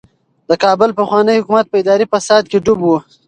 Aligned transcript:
د 0.49 0.51
کابل 0.63 0.89
پخوانی 0.99 1.39
حکومت 1.41 1.65
په 1.69 1.75
اداري 1.81 2.05
فساد 2.13 2.43
کې 2.51 2.57
ډوب 2.65 2.79
و. 2.85 2.89